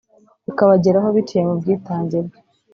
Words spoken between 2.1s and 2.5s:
bwe